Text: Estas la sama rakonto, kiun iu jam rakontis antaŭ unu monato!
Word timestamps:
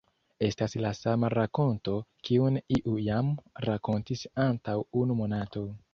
Estas 0.45 0.71
la 0.85 0.91
sama 0.99 1.29
rakonto, 1.33 1.93
kiun 2.29 2.57
iu 2.79 2.97
jam 3.09 3.29
rakontis 3.69 4.25
antaŭ 4.47 4.77
unu 5.03 5.19
monato! 5.21 5.69